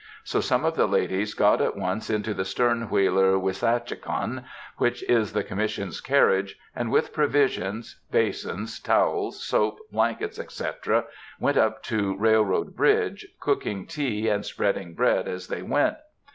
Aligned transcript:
So 0.23 0.39
some 0.39 0.65
of 0.65 0.75
the 0.75 0.87
ladies 0.87 1.35
got 1.35 1.61
at 1.61 1.75
once 1.77 2.09
into 2.09 2.33
the 2.33 2.43
stern 2.43 2.89
wheeler 2.89 3.37
Wissahickon, 3.37 4.45
which 4.77 5.07
is 5.07 5.33
the 5.33 5.43
Commission's 5.43 6.01
carriage, 6.01 6.57
and 6.75 6.89
with 6.91 7.13
provisions, 7.13 7.99
basins, 8.11 8.79
towels, 8.79 9.43
soap, 9.43 9.77
blankets, 9.91 10.39
etc., 10.39 11.03
went 11.39 11.57
up 11.57 11.83
to 11.83 12.13
the 12.13 12.19
railroad 12.19 12.75
bridge, 12.75 13.27
cooking 13.39 13.85
tea 13.85 14.27
and 14.27 14.43
spreading 14.43 14.95
bread 14.95 15.27
as 15.27 15.49
they 15.49 15.61
went. 15.61 15.97